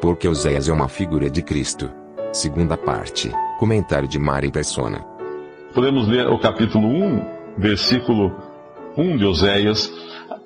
[0.00, 1.90] Porque Oséias é uma figura de Cristo.
[2.32, 3.32] Segunda parte.
[3.58, 5.04] Comentário de Mari Persona.
[5.74, 7.24] Podemos ler o capítulo 1,
[7.58, 8.32] versículo
[8.96, 9.92] 1 de Oséias.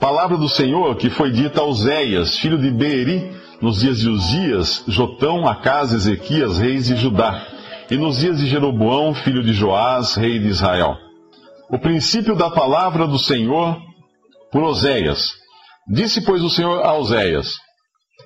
[0.01, 3.30] Palavra do Senhor que foi dita a Oséias, filho de Beeri,
[3.61, 7.47] nos dias de Uzias, Jotão, Acas, Ezequias, reis de Judá,
[7.91, 10.97] e nos dias de Jeroboão, filho de Joás, rei de Israel.
[11.70, 13.77] O princípio da palavra do Senhor
[14.50, 15.34] por Oséias.
[15.87, 17.59] Disse, pois, o Senhor a Oséias: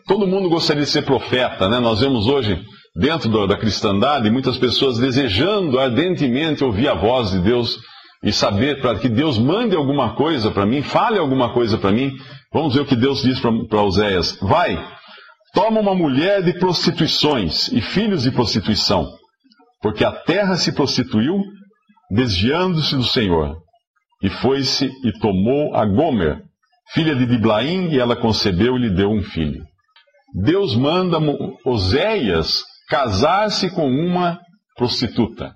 [0.07, 1.81] Todo mundo gostaria de ser profeta, né?
[1.81, 2.63] Nós vemos hoje,
[2.95, 7.77] dentro da cristandade, muitas pessoas desejando ardentemente ouvir a voz de Deus
[8.23, 12.13] e saber para que Deus mande alguma coisa para mim, fale alguma coisa para mim.
[12.53, 14.81] Vamos ver o que Deus diz para Oséias: Vai,
[15.53, 19.11] toma uma mulher de prostituições e filhos de prostituição,
[19.83, 21.43] porque a terra se prostituiu,
[22.13, 23.57] desviando-se do Senhor.
[24.23, 26.39] E foi-se e tomou a Gomer,
[26.95, 29.63] filha de Diblaim, e ela concebeu e lhe deu um filho.
[30.37, 31.19] Deus manda
[31.65, 34.39] Oséias casar-se com uma
[34.77, 35.55] prostituta.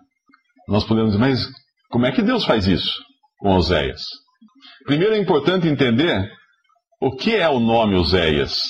[0.67, 1.47] Nós podemos dizer, mas
[1.91, 2.99] como é que Deus faz isso
[3.39, 4.03] com Oséias?
[4.87, 6.31] Primeiro é importante entender
[6.99, 8.63] o que é o nome Oséias.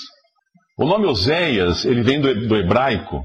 [0.77, 3.23] O nome Oséias, ele vem do, hebraico,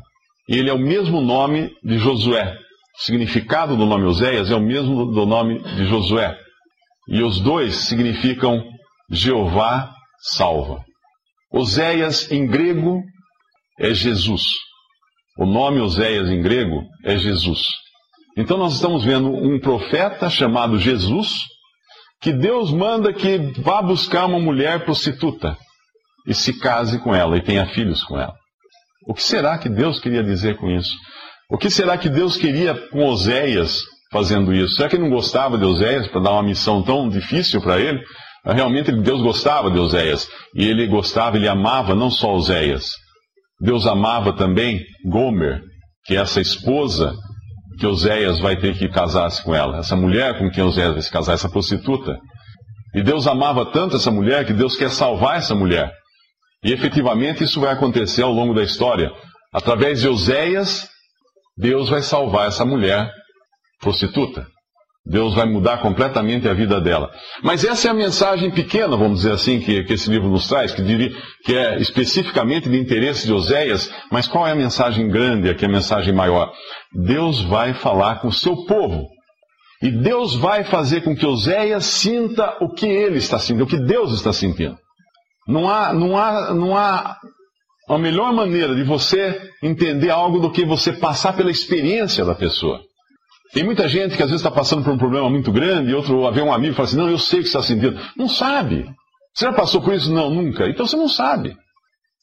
[0.47, 2.55] e ele é o mesmo nome de Josué.
[2.97, 6.37] O significado do nome Oséias é o mesmo do nome de Josué.
[7.07, 8.63] E os dois significam
[9.09, 10.84] Jeová salva.
[11.55, 13.01] Oséias em grego
[13.79, 14.43] é Jesus.
[15.37, 17.61] O nome Oséias em grego é Jesus.
[18.37, 21.45] Então nós estamos vendo um profeta chamado Jesus,
[22.21, 25.57] que Deus manda que vá buscar uma mulher prostituta
[26.27, 28.35] e se case com ela e tenha filhos com ela.
[29.07, 30.93] O que será que Deus queria dizer com isso?
[31.49, 33.79] O que será que Deus queria com Oséias
[34.11, 34.75] fazendo isso?
[34.75, 38.03] Será que ele não gostava de Oséias para dar uma missão tão difícil para ele?
[38.45, 40.29] Realmente Deus gostava de Oséias.
[40.53, 42.91] E ele gostava, ele amava não só Oséias.
[43.59, 45.61] Deus amava também Gomer,
[46.05, 47.13] que é essa esposa
[47.79, 49.79] que Oséias vai ter que casar-se com ela.
[49.79, 52.17] Essa mulher com quem Oséias vai se casar, essa prostituta.
[52.93, 55.91] E Deus amava tanto essa mulher que Deus quer salvar essa mulher.
[56.63, 59.11] E efetivamente isso vai acontecer ao longo da história.
[59.53, 60.87] Através de Oséias,
[61.57, 63.11] Deus vai salvar essa mulher
[63.79, 64.47] prostituta.
[65.05, 67.11] Deus vai mudar completamente a vida dela.
[67.43, 70.73] Mas essa é a mensagem pequena, vamos dizer assim, que, que esse livro nos traz,
[70.73, 71.11] que, diria,
[71.43, 75.69] que é especificamente de interesse de Oséias, mas qual é a mensagem grande, aqui a
[75.69, 76.51] mensagem maior?
[76.91, 79.07] Deus vai falar com o seu povo.
[79.83, 83.77] E Deus vai fazer com que Oséias sinta o que ele está sentindo, o que
[83.77, 84.75] Deus está sentindo.
[85.47, 87.17] Não há, não há, não há
[87.87, 92.79] a melhor maneira de você entender algo do que você passar pela experiência da pessoa.
[93.55, 96.29] Tem muita gente que às vezes está passando por um problema muito grande, e outro
[96.29, 97.97] vê um amigo e fala assim, não, eu sei o que você está sentindo.
[98.17, 98.83] Não sabe.
[99.33, 100.11] Você já passou por isso?
[100.11, 100.67] Não, nunca.
[100.67, 101.55] Então você não sabe.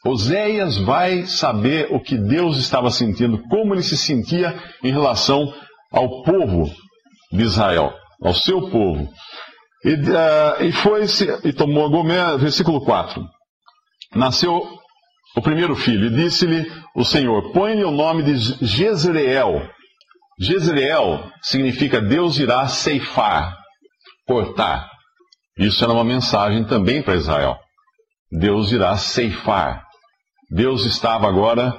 [0.04, 4.54] Oséias vai saber o que Deus estava sentindo, como ele se sentia
[4.84, 5.50] em relação
[5.90, 6.70] ao povo
[7.32, 9.08] de Israel, ao seu povo.
[9.86, 11.06] E, uh, e foi
[11.44, 13.24] e tomou Gomer, versículo 4.
[14.14, 14.68] Nasceu
[15.34, 19.66] o primeiro filho, e disse-lhe o Senhor: Põe-lhe o nome de Jezreel.
[20.42, 23.56] Jezreel significa Deus irá ceifar,
[24.26, 24.90] cortar.
[25.56, 27.58] Isso era uma mensagem também para Israel.
[28.30, 29.84] Deus irá ceifar.
[30.50, 31.72] Deus estava agora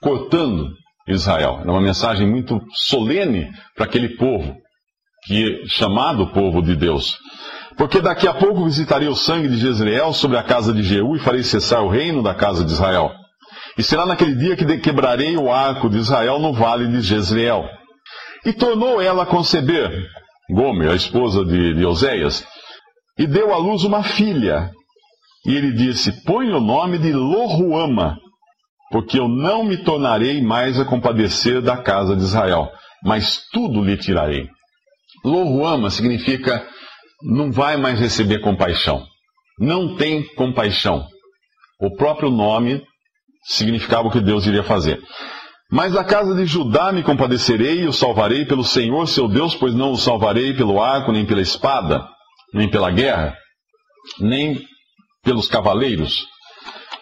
[0.00, 0.68] cortando
[1.06, 1.60] Israel.
[1.60, 4.52] Era uma mensagem muito solene para aquele povo
[5.24, 7.16] que chamado povo de Deus.
[7.76, 11.20] Porque daqui a pouco visitarei o sangue de Jezreel sobre a casa de Jeú e
[11.20, 13.12] farei cessar o reino da casa de Israel.
[13.78, 17.64] E será naquele dia que quebrarei o arco de Israel no vale de Jezreel.
[18.44, 19.90] E tornou ela a conceber,
[20.50, 22.44] Gomer, a esposa de, de Oséias,
[23.18, 24.70] e deu à luz uma filha.
[25.46, 28.18] E ele disse: Põe o nome de Lohuama,
[28.90, 32.70] porque eu não me tornarei mais a compadecer da casa de Israel,
[33.04, 34.48] mas tudo lhe tirarei.
[35.24, 36.66] Lohuama significa
[37.22, 39.06] não vai mais receber compaixão.
[39.58, 41.06] Não tem compaixão.
[41.80, 42.82] O próprio nome
[43.44, 45.00] significava o que Deus iria fazer.
[45.72, 49.74] Mas da casa de Judá me compadecerei e o salvarei pelo Senhor seu Deus, pois
[49.74, 52.06] não o salvarei pelo arco, nem pela espada,
[52.52, 53.34] nem pela guerra,
[54.20, 54.60] nem
[55.24, 56.26] pelos cavaleiros.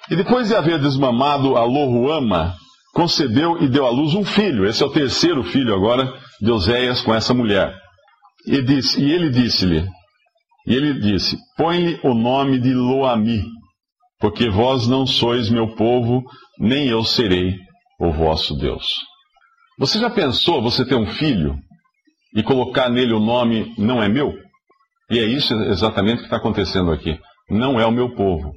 [0.08, 2.54] E depois de haver desmamado a Lohuama,
[2.94, 4.64] concebeu e deu à luz um filho.
[4.64, 6.08] Esse é o terceiro filho agora
[6.40, 7.76] de Oséias com essa mulher.
[8.46, 9.84] E, disse, e ele disse-lhe,
[10.68, 13.42] e ele disse, põe-lhe o nome de Loami,
[14.20, 16.22] porque vós não sois meu povo,
[16.60, 17.68] nem eu serei
[18.00, 18.86] o vosso Deus.
[19.78, 21.56] Você já pensou você ter um filho
[22.34, 24.32] e colocar nele o nome não é meu?
[25.10, 27.18] E é isso exatamente que está acontecendo aqui.
[27.50, 28.52] Não é o meu povo.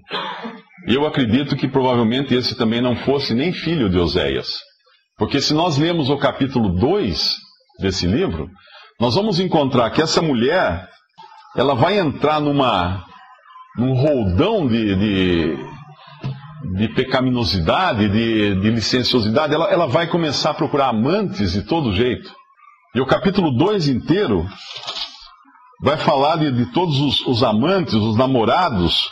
[0.88, 4.50] Eu acredito que provavelmente esse também não fosse nem filho de Oséias.
[5.18, 7.36] Porque se nós lemos o capítulo 2
[7.80, 8.50] desse livro,
[9.00, 10.88] nós vamos encontrar que essa mulher,
[11.56, 13.04] ela vai entrar numa,
[13.78, 15.73] num roldão de, de,
[16.74, 22.34] de pecaminosidade, de, de licenciosidade, ela, ela vai começar a procurar amantes de todo jeito.
[22.96, 24.48] E o capítulo 2 inteiro
[25.82, 29.08] vai falar de, de todos os, os amantes, os namorados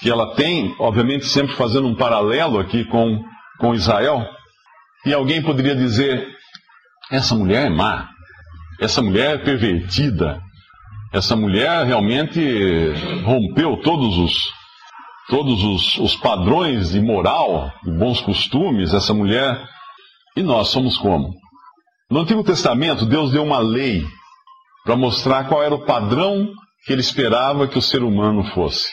[0.00, 3.22] que ela tem, obviamente sempre fazendo um paralelo aqui com,
[3.58, 4.24] com Israel.
[5.04, 6.26] E alguém poderia dizer:
[7.10, 8.08] essa mulher é má,
[8.80, 10.40] essa mulher é pervertida,
[11.12, 12.40] essa mulher realmente
[13.24, 14.57] rompeu todos os,
[15.28, 19.62] todos os, os padrões de moral, de bons costumes, essa mulher.
[20.36, 21.34] E nós somos como?
[22.10, 24.04] No Antigo Testamento, Deus deu uma lei
[24.84, 26.48] para mostrar qual era o padrão
[26.86, 28.88] que ele esperava que o ser humano fosse.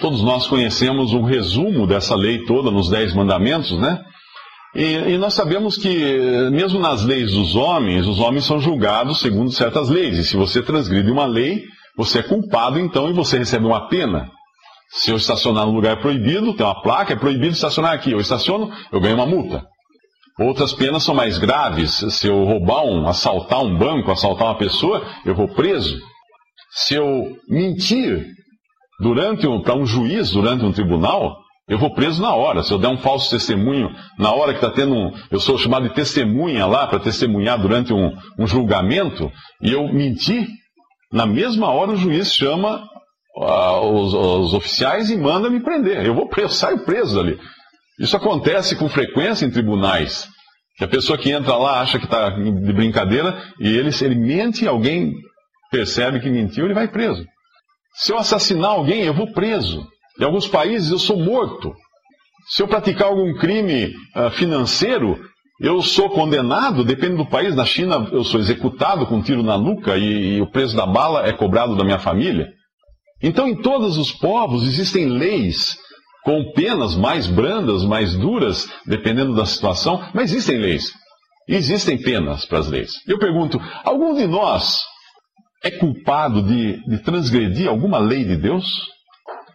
[0.00, 4.02] Todos nós conhecemos um resumo dessa lei toda nos Dez Mandamentos, né?
[4.74, 9.50] E, e, nós sabemos que, mesmo nas leis dos homens, os homens são julgados segundo
[9.50, 10.16] certas leis.
[10.16, 11.64] E se você transgride uma lei,
[11.96, 14.30] você é culpado então e você recebe uma pena.
[14.92, 18.12] Se eu estacionar num lugar proibido, tem uma placa, é proibido estacionar aqui.
[18.12, 19.64] Eu estaciono, eu ganho uma multa.
[20.38, 21.96] Outras penas são mais graves.
[21.96, 25.98] Se eu roubar um, assaltar um banco, assaltar uma pessoa, eu vou preso.
[26.72, 28.26] Se eu mentir
[29.00, 31.36] durante um, para um juiz, durante um tribunal,
[31.68, 32.64] eu vou preso na hora.
[32.64, 35.12] Se eu der um falso testemunho, na hora que está tendo um.
[35.30, 39.30] Eu sou chamado de testemunha lá, para testemunhar durante um, um, julgamento,
[39.62, 40.48] e eu mentir,
[41.12, 42.89] na mesma hora o juiz chama
[43.40, 46.04] uh, os, os, oficiais e manda me prender.
[46.04, 47.38] Eu vou preso, saio preso dali.
[47.98, 50.28] Isso acontece com frequência em tribunais.
[50.76, 54.64] Que a pessoa que entra lá acha que está de brincadeira e ele, ele mente
[54.64, 55.12] e alguém
[55.70, 57.24] percebe que mentiu, ele vai preso.
[57.94, 59.86] Se eu assassinar alguém, eu vou preso.
[60.18, 61.74] Em alguns países eu sou morto.
[62.48, 65.18] Se eu praticar algum crime uh, financeiro,
[65.60, 67.54] eu sou condenado, depende do país.
[67.54, 70.86] Na China eu sou executado com um tiro na nuca e, e o preço da
[70.86, 72.48] bala é cobrado da minha família.
[73.22, 75.76] Então, em todos os povos existem leis
[76.24, 80.92] com penas mais brandas, mais duras, dependendo da situação, mas existem leis.
[81.48, 82.92] Existem penas para as leis.
[83.06, 84.78] Eu pergunto: algum de nós
[85.64, 88.64] é culpado de, de transgredir alguma lei de Deus?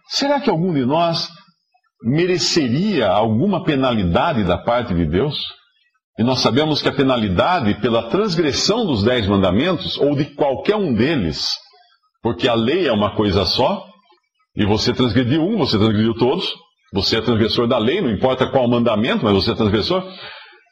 [0.08, 1.28] Será que algum de nós
[2.02, 5.36] mereceria alguma penalidade da parte de Deus?
[6.18, 10.94] E nós sabemos que a penalidade pela transgressão dos dez mandamentos, ou de qualquer um
[10.94, 11.50] deles,
[12.22, 13.84] porque a lei é uma coisa só,
[14.56, 16.54] e você transgrediu um, você transgrediu todos.
[16.92, 20.02] Você é transgressor da lei, não importa qual mandamento, mas você é transgressor.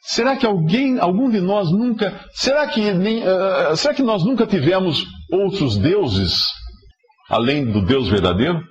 [0.01, 4.45] Será que alguém, algum de nós nunca, será que, nem, uh, será que nós nunca
[4.47, 6.45] tivemos outros deuses
[7.29, 8.61] além do Deus verdadeiro?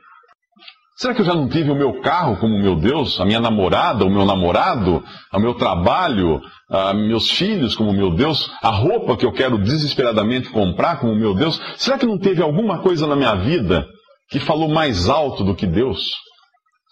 [0.97, 4.05] Será que eu já não tive o meu carro como meu Deus, a minha namorada,
[4.05, 6.37] o meu namorado, o meu trabalho,
[6.71, 11.35] uh, meus filhos como meu Deus, a roupa que eu quero desesperadamente comprar como meu
[11.35, 11.61] Deus?
[11.77, 13.85] Será que não teve alguma coisa na minha vida
[14.31, 16.13] que falou mais alto do que Deus?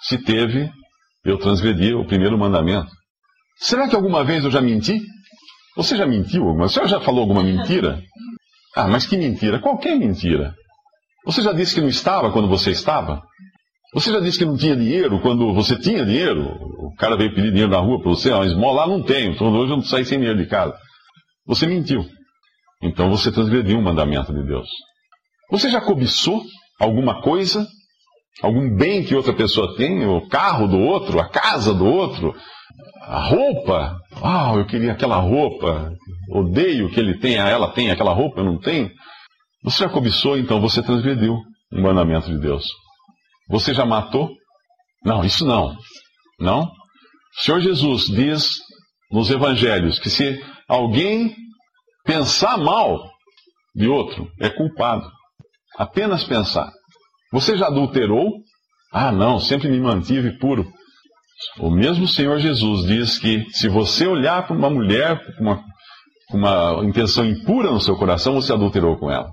[0.03, 0.69] Se teve,
[1.25, 2.91] eu transgredi o primeiro mandamento.
[3.57, 5.01] Será que alguma vez eu já menti?
[5.77, 6.69] Você já mentiu alguma?
[6.69, 8.03] Você já falou alguma mentira?
[8.77, 9.61] Ah, mas que mentira?
[9.61, 10.55] Qualquer mentira.
[11.25, 13.23] Você já disse que não estava quando você estava?
[13.95, 16.43] Você já disse que não tinha dinheiro quando você tinha dinheiro?
[16.45, 19.73] O cara veio pedir dinheiro na rua para você, esmola, lá não tenho, então hoje
[19.73, 20.75] eu não saí sem dinheiro de casa.
[21.47, 22.05] Você mentiu.
[22.83, 24.69] Então você transgrediu um mandamento de Deus.
[25.51, 26.43] Você já cobiçou
[26.81, 27.67] alguma coisa
[28.41, 32.35] algum bem que outra pessoa tem, o carro do outro, a casa do outro,
[33.03, 33.99] a roupa.
[34.23, 35.93] Ah, eu queria aquela roupa.
[36.31, 38.91] Odeio que ele tenha, ela tem aquela roupa, eu não tenho.
[39.65, 41.35] Você já cobiçou, então você transgrediu
[41.73, 42.65] o mandamento de Deus.
[43.49, 44.31] Você já matou?
[45.05, 45.77] Não, isso não.
[46.39, 46.63] Não?
[46.63, 48.61] O Senhor Jesus diz
[49.11, 51.35] nos evangelhos que se alguém
[52.05, 53.11] pensar mal
[53.75, 55.09] de outro, é culpado.
[55.77, 56.71] Apenas pensar.
[57.33, 58.31] Você já adulterou?
[58.93, 60.71] Ah, não, sempre me mantive puro.
[61.59, 65.65] O mesmo Senhor Jesus diz que se você olhar para uma mulher com uma,
[66.31, 69.33] uma intenção impura no seu coração, você adulterou com ela.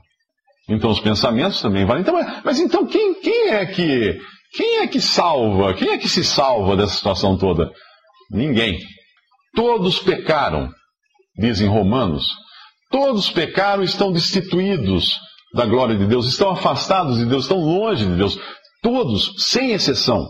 [0.70, 2.04] Então os pensamentos também valem.
[2.04, 4.20] Então, mas, então quem, quem é que,
[4.56, 5.74] Quem é que salva?
[5.74, 7.72] Quem é que se salva dessa situação toda?
[8.32, 8.80] Ninguém.
[9.56, 10.70] Todos pecaram,
[11.38, 12.28] dizem Romanos.
[12.92, 15.20] Todos pecaram e estão destituídos
[15.54, 18.40] da glória de Deus, estão afastados de Deus, estão longe de Deus.
[18.82, 20.28] Todos, sem exceção.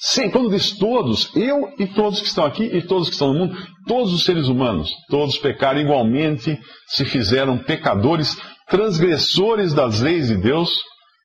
[0.00, 3.38] Sem, quando diz todos, eu e todos que estão aqui e todos que estão no
[3.40, 6.56] mundo, todos os seres humanos, todos pecaram igualmente,
[6.86, 10.70] se fizeram pecadores, transgressores das leis de Deus.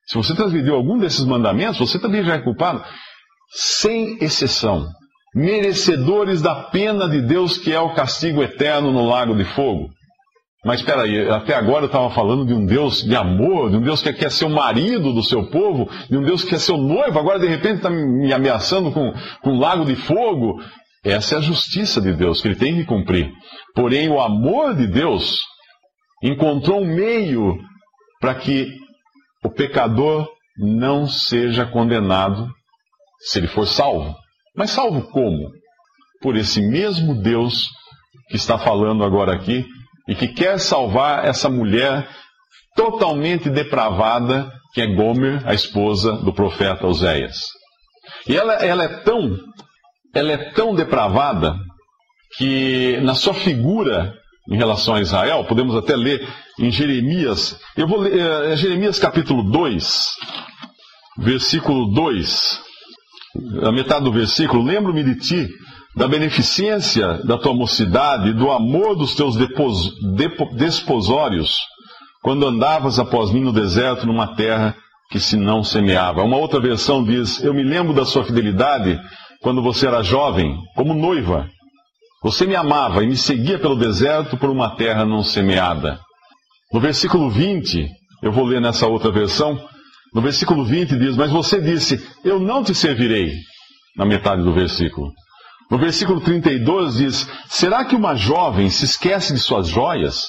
[0.08, 2.84] Se você transgrediu algum desses mandamentos, você também já é culpado.
[3.52, 4.88] Sem exceção.
[5.36, 9.90] Merecedores da pena de Deus, que é o castigo eterno no lago de fogo.
[10.66, 13.82] Mas espera aí, até agora eu estava falando de um Deus de amor, de um
[13.82, 16.72] Deus que quer ser o marido do seu povo, de um Deus que quer ser
[16.72, 20.62] o noivo, agora de repente está me ameaçando com, com um lago de fogo.
[21.04, 23.30] Essa é a justiça de Deus que ele tem que cumprir.
[23.76, 25.42] Porém, o amor de Deus
[26.30, 27.60] encontrou um meio
[28.20, 28.72] para que
[29.44, 30.28] o pecador
[30.58, 32.50] não seja condenado
[33.20, 34.16] se ele for salvo.
[34.56, 35.52] Mas salvo como?
[36.22, 37.68] Por esse mesmo Deus
[38.30, 39.66] que está falando agora aqui
[40.08, 42.08] e que quer salvar essa mulher
[42.76, 47.48] totalmente depravada, que é Gomer, a esposa do profeta Oséias.
[48.28, 49.38] E ela, ela, é tão,
[50.14, 51.56] ela é tão depravada
[52.38, 54.14] que na sua figura
[54.50, 56.28] em relação a Israel, podemos até ler
[56.60, 60.10] em Jeremias, eu vou ler é, Jeremias capítulo 2,
[61.18, 62.62] versículo 2,
[63.64, 65.50] a metade do versículo, lembro-me de ti,
[65.96, 71.60] da beneficência da tua mocidade, do amor dos teus depos, depo, desposórios,
[72.22, 74.76] quando andavas após mim no deserto, numa terra
[75.12, 76.24] que se não semeava.
[76.24, 79.00] Uma outra versão diz: Eu me lembro da sua fidelidade
[79.42, 81.48] quando você era jovem, como noiva.
[82.24, 86.00] Você me amava e me seguia pelo deserto por uma terra não semeada.
[86.72, 87.88] No versículo 20,
[88.24, 89.60] eu vou ler nessa outra versão,
[90.14, 93.34] no versículo 20 diz: Mas você disse: Eu não te servirei.
[93.98, 95.12] Na metade do versículo.
[95.70, 100.28] No versículo 32 diz: Será que uma jovem se esquece de suas joias?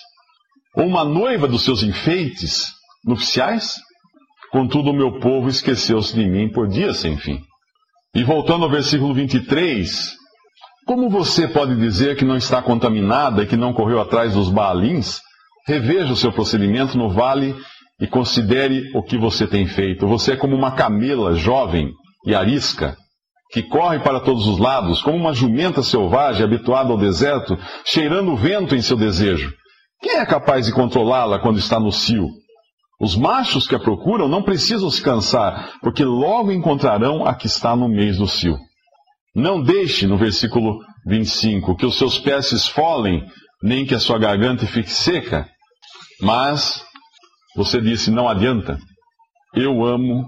[0.74, 2.72] Ou uma noiva dos seus enfeites
[3.04, 3.76] nupciais?
[4.50, 7.40] Contudo, o meu povo esqueceu-se de mim por dias sem fim.
[8.14, 10.14] E voltando ao versículo 23,
[10.86, 15.20] como você pode dizer que não está contaminada e que não correu atrás dos baalins?
[15.66, 17.54] Reveja o seu procedimento no vale
[18.00, 20.06] e considere o que você tem feito.
[20.06, 21.90] Você é como uma camela jovem
[22.26, 22.96] e arisca
[23.50, 28.36] que corre para todos os lados, como uma jumenta selvagem habituada ao deserto, cheirando o
[28.36, 29.52] vento em seu desejo.
[30.02, 32.28] Quem é capaz de controlá-la quando está no cio?
[33.00, 37.76] Os machos que a procuram não precisam se cansar, porque logo encontrarão a que está
[37.76, 38.58] no mês do cio.
[39.34, 43.26] Não deixe, no versículo 25, que os seus pés se esfolem,
[43.62, 45.48] nem que a sua garganta fique seca.
[46.20, 46.84] Mas,
[47.56, 48.78] você disse, não adianta.
[49.54, 50.24] Eu amo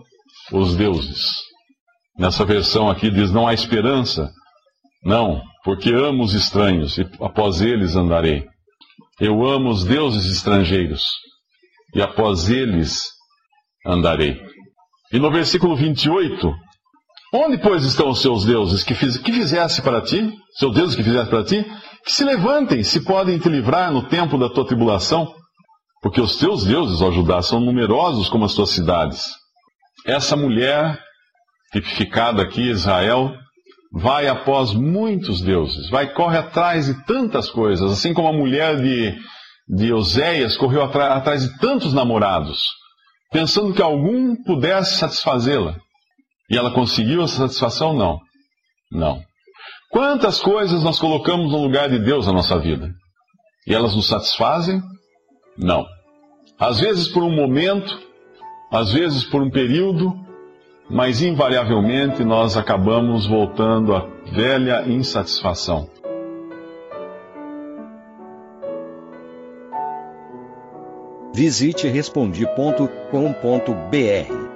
[0.53, 1.47] os deuses.
[2.19, 4.33] Nessa versão aqui diz: não há esperança.
[5.05, 8.45] Não, porque amo os estranhos e após eles andarei.
[9.21, 11.07] Eu amo os deuses estrangeiros
[11.95, 13.05] e após eles
[13.87, 14.41] andarei.
[15.13, 16.53] E no versículo 28,
[17.37, 20.33] onde pois estão os seus deuses que, fiz, que fizesse para ti?
[20.59, 21.65] Seus deuses que fizesse para ti?
[22.05, 25.33] Que se levantem, se podem te livrar no tempo da tua tribulação.
[26.03, 29.27] Porque os teus deuses, ó Judá, são numerosos como as tuas cidades.
[30.07, 30.99] Essa mulher
[31.73, 33.33] tipificado aqui, Israel,
[33.93, 39.15] vai após muitos deuses, vai corre atrás de tantas coisas, assim como a mulher de,
[39.69, 42.63] de Oséias correu atrás de tantos namorados,
[43.33, 45.77] pensando que algum pudesse satisfazê-la.
[46.51, 47.93] E ela conseguiu essa satisfação?
[47.93, 48.21] Não.
[48.91, 49.21] Não.
[49.91, 52.91] Quantas coisas nós colocamos no lugar de Deus na nossa vida?
[53.67, 54.81] E elas nos satisfazem?
[55.59, 55.85] Não.
[56.59, 57.99] Às vezes por um momento,
[58.71, 60.15] às vezes por um período,
[60.89, 65.91] mas invariavelmente nós acabamos voltando à velha insatisfação.
[71.35, 74.56] Visite respondi.com.br.